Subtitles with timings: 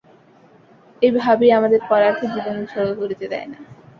[1.01, 3.57] এই ভাবই আমাদের পরার্থে জীবন উৎসর্গ করিতে দেয় না।